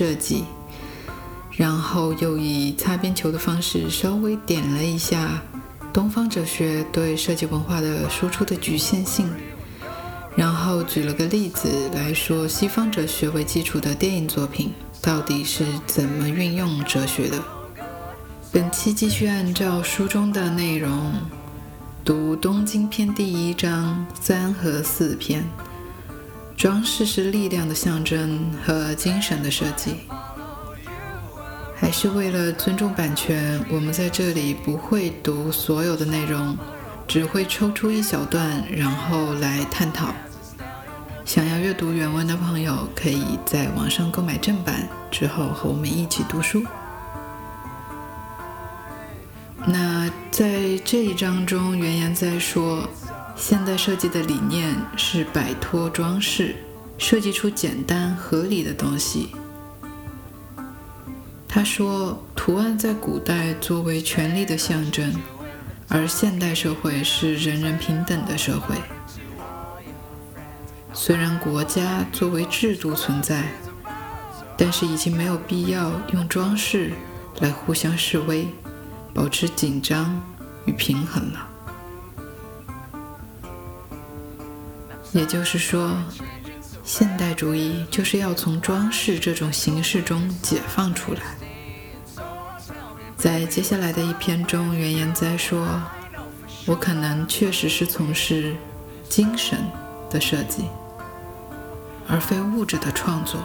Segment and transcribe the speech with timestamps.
[0.00, 0.44] 设计，
[1.50, 5.42] 然后又以擦边球的方式稍微点了一下
[5.92, 9.28] 东方哲学对设计文化的输出的局限性，
[10.34, 17.36] 然后举了个例子来说西方哲学为基础的电影作品到底是怎么运用哲学的。
[18.50, 21.12] 本期继续按照书中的内容
[22.02, 25.44] 读《东京篇》第一章三和四篇。
[26.60, 29.94] 装饰是力量的象征和精神的设计。
[31.74, 36.54] 还是为了尊重版权，我们在这里不会读所有的内容，
[37.08, 40.12] 只会抽出一小段，然后来探讨。
[41.24, 46.62] 想要阅读原文的朋友，可以在网上购买正版，之后和我们一起读书。
[49.64, 52.86] 那在这一章中，原言在说，
[53.40, 56.54] 现代设计的理念是摆脱装饰，
[56.98, 59.30] 设计出简单合理的东西。
[61.48, 65.14] 他说，图案在古代作为权力的象征，
[65.88, 68.76] 而现代社会是人人平等的社会。
[70.92, 73.48] 虽然国家作为制度存在，
[74.54, 76.92] 但是已经没有必要用装饰
[77.40, 78.46] 来互相示威。
[79.12, 80.22] 保持紧张
[80.66, 81.49] 与平衡了。
[85.12, 85.96] 也就是说，
[86.84, 91.20] 现代主义就是要从装饰这种形式中解放出来。
[93.16, 95.82] 在接下来的一篇中，原言哉说
[96.64, 98.56] ：“我可能确实是从事
[99.08, 99.58] 精神
[100.08, 100.64] 的设计，
[102.08, 103.40] 而非物质的创作，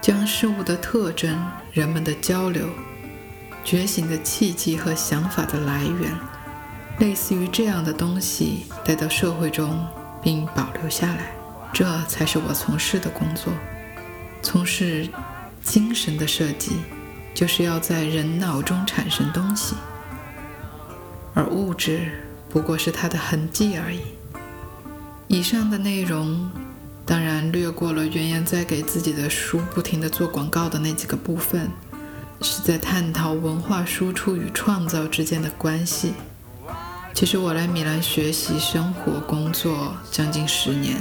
[0.00, 1.38] 将事物的特征、
[1.72, 2.68] 人们的交流。”
[3.64, 6.12] 觉醒的契机和想法的来源，
[6.98, 9.86] 类似于这样的东西带到社会中
[10.22, 11.32] 并保留下来，
[11.72, 13.52] 这才是我从事的工作。
[14.40, 15.08] 从事
[15.62, 16.76] 精神的设计，
[17.34, 19.74] 就是要在人脑中产生东西，
[21.34, 22.10] 而物质
[22.48, 24.00] 不过是它的痕迹而已。
[25.28, 26.50] 以上的内容
[27.04, 31.68] 当然略过了原研在给自己的书不停地做广告的那几个部分。
[32.44, 36.12] 是在探讨文化输出与创造之间的关系。
[37.14, 41.00] 其实我来米兰学习、生活、工作将近十年，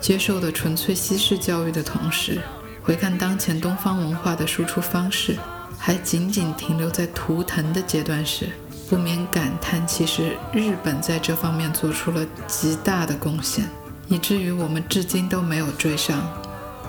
[0.00, 2.40] 接受的纯粹西式教育的同时，
[2.82, 5.36] 回看当前东方文化的输出方式，
[5.78, 8.48] 还仅仅停留在图腾的阶段时，
[8.88, 13.64] 不免感叹：其实日本在这方面做出了极大的贡献，
[14.08, 16.20] 以至于我们至今都没有追上，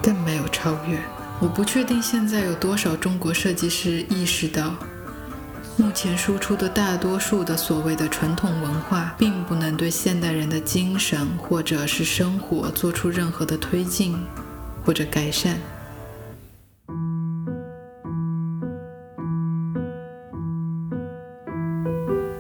[0.02, 1.00] 更没有超越。
[1.40, 4.76] 我不确定现在有多少中国设计师意识到，
[5.78, 14.16] 目前输出的大多数的所谓的传统文化，并不能对现代人的精神或者是生活做出任何的推进
[14.86, 15.58] 或者改善。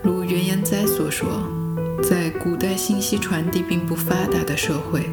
[0.03, 1.27] 如袁言哉所说，
[2.03, 5.09] 在古代信息传递并不发达的社会，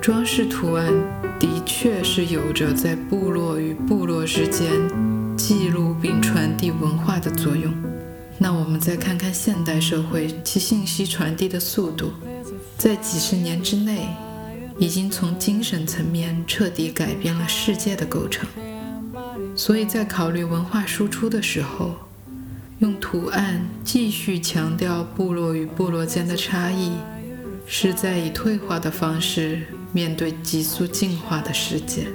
[0.00, 0.92] 装饰图案。
[1.40, 4.70] 的确是有着在部落与部落之间
[5.36, 7.72] 记录并传递文化的作用。
[8.38, 12.12] 那我们再看看现代社会，其信息传递的速度，
[12.76, 14.08] 在几十年之内，
[14.78, 18.48] 已经从精神层面彻底改变了世界的构成。
[19.54, 21.94] 所以在考虑文化输出的时候，
[22.78, 26.92] 用图案继续强调部落与部落间的差异，
[27.66, 29.62] 是在以退化的方式。
[29.94, 32.06] 面对急速进化的世界，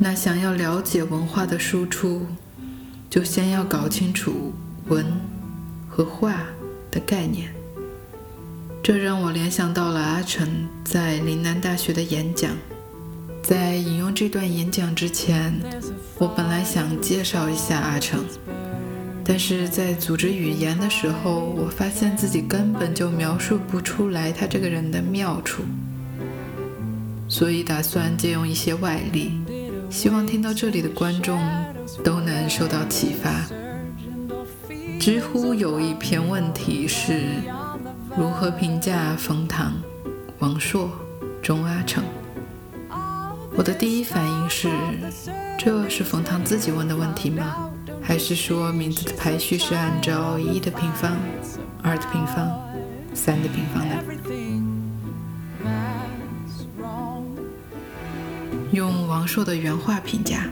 [0.00, 2.26] 那想要了解文化的输出，
[3.10, 4.52] 就先要搞清楚
[4.86, 5.04] 文
[5.88, 6.44] 和画
[6.90, 7.52] 的概念。
[8.80, 12.52] 这让我联想到了阿成在岭南大学的演讲。
[13.42, 15.52] 在引用这段演讲之前，
[16.18, 18.24] 我本来想介绍一下阿成，
[19.24, 25.64] 但是在组织语言的时候，我发现自己根本就描述不出来他这个人的妙处。
[27.26, 29.32] 所以打算借用一些外力，
[29.90, 31.40] 希望听到这里的观众
[32.04, 33.30] 都能受到启发。
[35.00, 37.24] 知乎有一篇问题是：
[38.16, 39.72] 如何评价冯唐、
[40.40, 40.90] 王朔、
[41.42, 42.04] 钟阿成？
[43.56, 44.68] 我的第一反应是：
[45.58, 47.70] 这是冯唐自己问的问题吗？
[48.02, 51.16] 还是说名字的排序是按照一的平方、
[51.82, 52.60] 二的平方、
[53.14, 54.47] 三的平方的？
[58.72, 60.44] 用王朔的原话评价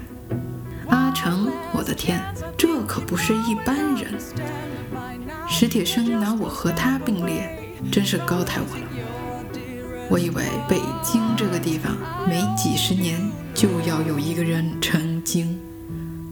[0.88, 2.20] 阿成，我的天，
[2.56, 4.14] 这可不是一般人。
[5.48, 7.58] 史铁生拿我和他并列，
[7.92, 8.86] 真是高抬我了。
[10.08, 11.96] 我以为北京这个地方
[12.28, 13.20] 每几十年
[13.52, 15.58] 就要有一个人成精，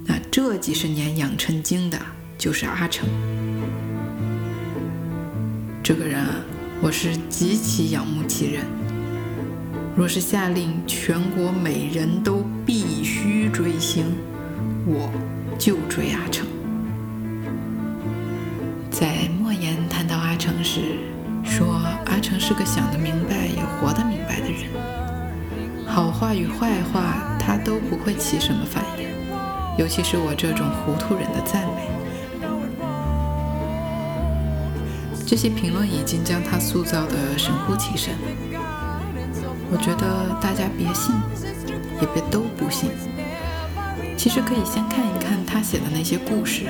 [0.07, 1.99] 那这几十年养成精的
[2.39, 3.09] 就是阿成。
[5.83, 6.37] 这个人啊，
[6.81, 8.65] 我是极其仰慕其人。
[9.97, 14.05] 若是下令全国每人都必须追星，
[14.85, 15.09] 我
[15.57, 16.45] 就追阿成。
[18.91, 20.81] 在莫言谈到阿成时，
[21.45, 24.67] 说阿成是个想得明白也活得明白的人，
[25.87, 29.07] 好话与坏话他都不会起什么反应，
[29.79, 31.89] 尤其是我这种糊涂人的赞美。
[35.25, 38.13] 这些评论已经将他塑造得神乎其神，
[39.75, 41.13] 我觉得大家别信，
[42.01, 42.91] 也别都不信，
[44.17, 46.67] 其实可以先看一看他写的那些故事。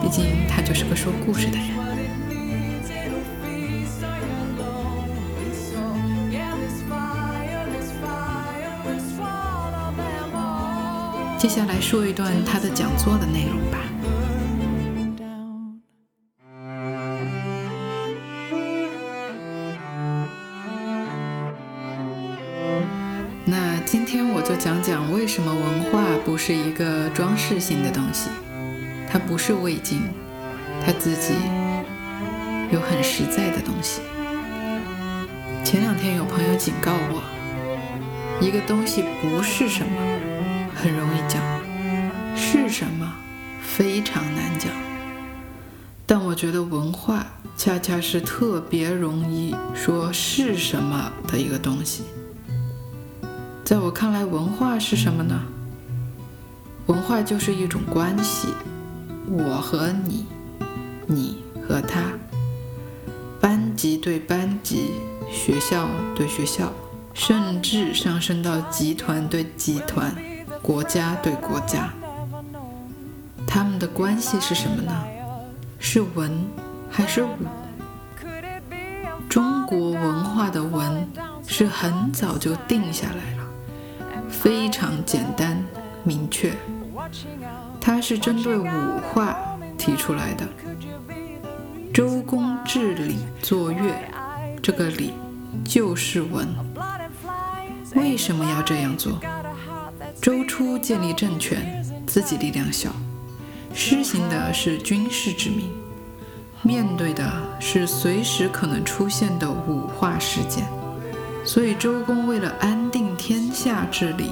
[0.00, 1.66] 毕竟他就是个说故事的人。
[11.36, 13.78] 接下来说一段他的讲座的内容吧。
[27.50, 28.30] 个装饰性的东西。
[29.10, 30.02] 它不是味精，
[30.84, 31.34] 它自己
[32.70, 34.02] 有很实在的东西。
[35.64, 37.22] 前两天有朋友警告我，
[38.40, 40.00] 一个东西不是什么
[40.76, 41.42] 很容易讲，
[42.36, 43.12] 是什么
[43.60, 44.70] 非常难讲。
[46.06, 47.26] 但我觉得文化
[47.56, 52.04] 恰恰是特别容易说是什么的一个东西。
[53.64, 55.42] 在我看来，文化是什么呢？
[56.86, 58.48] 文化就是一种关系。
[59.28, 60.26] 我和你，
[61.06, 62.02] 你和他，
[63.40, 64.90] 班级对班级，
[65.30, 66.72] 学校对学校，
[67.14, 70.12] 甚至上升到集团对集团，
[70.60, 71.92] 国家对国家，
[73.46, 74.92] 他们的关系是什么呢？
[75.78, 76.30] 是文
[76.90, 77.28] 还是武？
[79.28, 81.08] 中国文化的文
[81.46, 83.46] 是很早就定下来了，
[84.28, 85.29] 非常简单
[86.04, 86.52] 明确。
[87.80, 89.36] 它是针对五化
[89.78, 90.46] 提出来的。
[91.92, 93.92] 周公治理作乐，
[94.62, 95.12] 这个礼
[95.64, 96.48] 就是文。
[97.96, 99.18] 为什么要这样做？
[100.20, 102.90] 周初建立政权，自己力量小，
[103.74, 105.70] 施行的是军事之名，
[106.62, 110.64] 面对的是随时可能出现的五化事件，
[111.44, 114.30] 所以周公为了安定天下治理，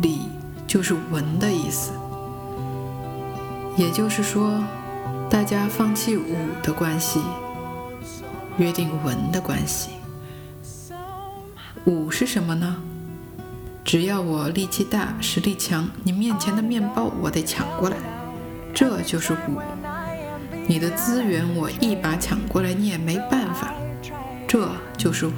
[0.00, 0.20] 礼
[0.74, 1.92] 就是文的意思。
[3.76, 4.60] 也就是说，
[5.30, 6.34] 大家放弃武
[6.64, 7.20] 的关系，
[8.58, 9.90] 约定文的关系。
[11.84, 12.74] 武是什么呢？
[13.84, 17.96] 只要我力气大、实力强，你面前的面包我得抢过来，
[18.74, 19.60] 这就是武。
[20.66, 23.72] 你的资源我一把抢过来，你也没办法，
[24.48, 25.32] 这就是武。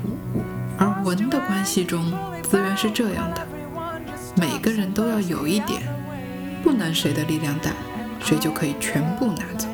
[0.79, 2.11] 而文的关系中，
[2.43, 3.47] 资源是这样的：
[4.37, 5.83] 每个人都要有一点，
[6.63, 7.71] 不能谁的力量大。
[8.21, 9.69] 谁就可以全部拿走。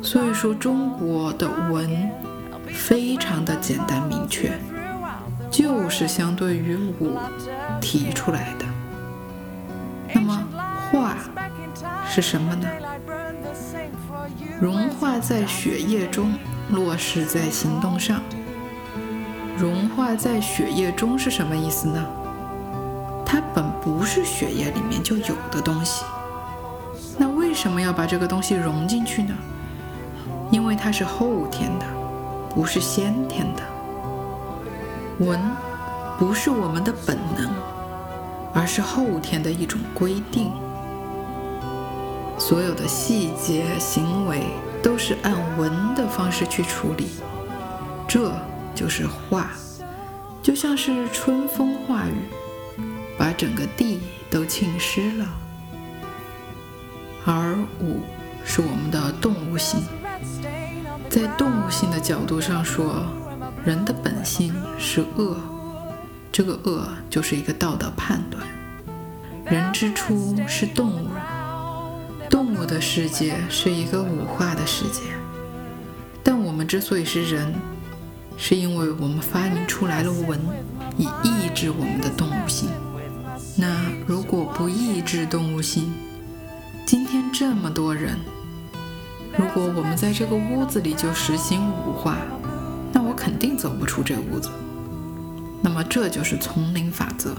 [0.00, 2.08] 所以说，中国的文
[2.68, 4.52] 非常的简单明确，
[5.50, 7.18] 就是相对于武
[7.80, 8.64] 提出来的。
[10.14, 10.46] 那么
[10.92, 11.16] 化
[12.08, 12.68] 是什么呢？
[14.60, 16.32] 融化在血液中，
[16.70, 18.20] 落实在行动上。
[19.58, 22.06] 融化在血液中是什么意思呢？
[23.26, 26.04] 它本不是血液里面就有的东西。
[27.18, 29.34] 那为什么要把这个东西融进去呢？
[30.50, 31.86] 因为它是后天的，
[32.54, 33.62] 不是先天的。
[35.18, 35.40] 文
[36.18, 37.50] 不是我们的本能，
[38.54, 40.52] 而是后天的一种规定。
[42.38, 44.42] 所有的细节行为
[44.82, 47.08] 都是按文的方式去处理，
[48.06, 48.30] 这
[48.74, 49.50] 就是化，
[50.42, 52.28] 就像是春风化雨，
[53.18, 55.26] 把整个地都浸湿了。
[57.24, 58.02] 而五
[58.44, 59.82] 是我们的动物性，
[61.08, 63.04] 在动物性的角度上说，
[63.64, 65.36] 人的本性是恶，
[66.30, 68.46] 这个恶就是一个道德判断。
[69.44, 71.08] 人之初是动物，
[72.28, 75.02] 动物的世界是一个五化的世界，
[76.22, 77.54] 但我们之所以是人，
[78.36, 80.38] 是因为我们发明出来了文，
[80.96, 82.68] 以抑制我们的动物性。
[83.58, 85.90] 那如果不抑制动物性，
[86.84, 88.18] 今天这么多人，
[89.38, 92.18] 如果我们在这个屋子里就实行五化，
[92.92, 94.50] 那我肯定走不出这屋子。
[95.62, 97.34] 那么这就是丛林法则。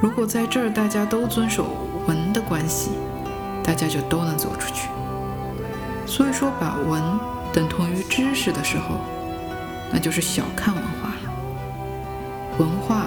[0.00, 1.66] 如果在这儿大家都遵守
[2.06, 2.90] 文的关系，
[3.64, 4.88] 大家就都能走出去。
[6.06, 7.02] 所以说，把文
[7.52, 9.00] 等同于知识的时候，
[9.92, 11.32] 那就是小看文化了。
[12.58, 13.06] 文化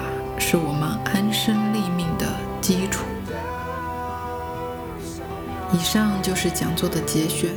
[5.78, 7.52] 以上就是讲座的节选，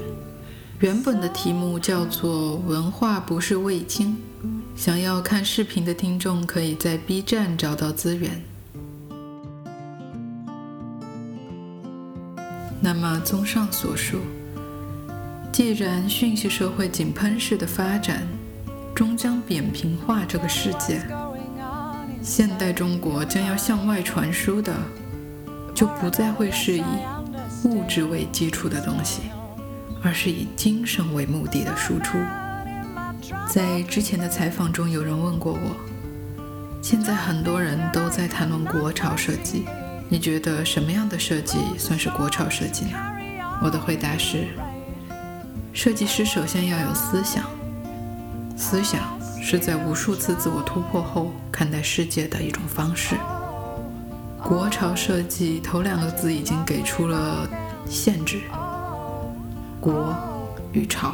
[0.80, 4.16] 原本的题目叫做“文化不是味精”。
[4.78, 8.40] 想要看视频的听众，可以在 B 站找到资源。
[12.80, 14.20] 那么，综上所述，
[15.52, 18.28] 既然讯息社会井喷式的发展
[18.94, 21.02] 终将扁平化这个世界，
[22.22, 24.72] 现代中国将要向外传输的，
[25.74, 26.84] 就不再会是以
[27.64, 29.24] 物质为基础的东西，
[30.04, 32.18] 而是以精神为目的的输出。
[33.48, 35.76] 在之前的采访中，有人问过我，
[36.82, 39.66] 现在很多人都在谈论国潮设计，
[40.10, 42.98] 你觉得什么样的设计算是国潮设计呢？
[43.62, 44.48] 我的回答是，
[45.72, 47.44] 设计师首先要有思想，
[48.58, 49.02] 思想
[49.42, 53.16] 是在无数次自我突破后看待世界的一种方式。
[54.44, 57.48] 国潮设计头两个字已经给出了
[57.88, 58.42] 限制，
[59.80, 60.16] 国
[60.74, 61.14] 与潮。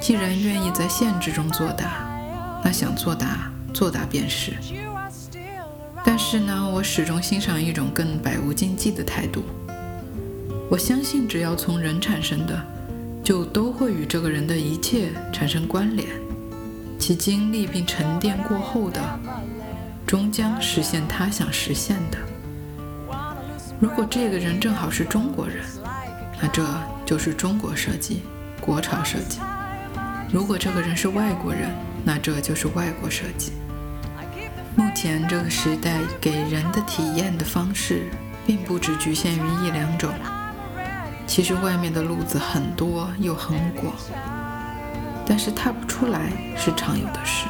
[0.00, 2.08] 既然愿意在限制中作答，
[2.62, 4.52] 那想作答作答便是。
[6.04, 9.42] 但是呢，我始终欣赏一种更百无禁忌的态度。
[10.68, 12.60] 我相信，只要从人产生的，
[13.22, 16.08] 就都会与这个人的一切产生关联。
[16.98, 19.00] 其经历并沉淀过后的，
[20.12, 22.18] 终将实现他想实现的。
[23.80, 25.64] 如果这个人正好是中国人，
[26.38, 26.62] 那这
[27.06, 28.20] 就是中国设计，
[28.60, 29.40] 国潮设计。
[30.30, 31.70] 如果这个人是外国人，
[32.04, 33.52] 那这就是外国设计。
[34.76, 38.10] 目前这个时代给人的体验的方式，
[38.46, 40.12] 并不只局限于一两种。
[41.26, 43.94] 其实外面的路子很多又很广，
[45.24, 47.46] 但是踏不出来是常有的事。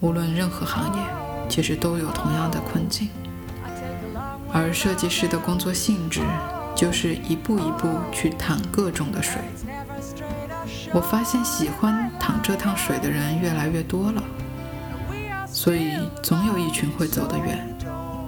[0.00, 1.02] 无论任何行业，
[1.48, 3.08] 其实都有同样的困境。
[4.52, 6.20] 而设计师的工作性质，
[6.74, 9.40] 就是一步一步去淌各种的水。
[10.92, 14.22] 我发现喜欢淌这趟水的人越来越多了，
[15.46, 17.76] 所以总有一群会走得远，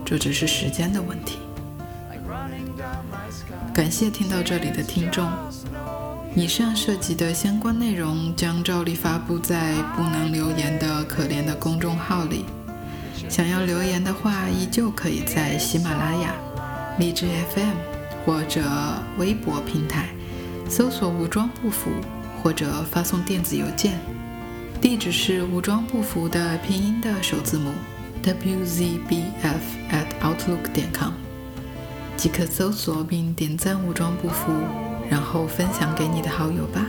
[0.04, 1.38] 这只是时间的问题。
[3.72, 5.30] 感谢听到这里的听众，
[6.34, 12.44] 以上涉及的相关内容将照例发布在不能留言的可怜的公众号里。
[13.28, 16.34] 想要留言的话，依旧可以在喜马拉雅、
[16.99, 17.75] 荔枝 FM
[18.25, 18.62] 或者
[19.18, 20.08] 微博平台
[20.68, 21.90] 搜索“武装不服”。
[22.42, 23.99] 或者发送电子邮件，
[24.80, 27.70] 地址是武装不服的拼音的首字母
[28.25, 29.60] wzbf
[29.90, 31.12] at outlook 点 com，
[32.16, 34.50] 即可搜索并点赞“武装不服”，
[35.10, 36.86] 然后分享给你的好友吧。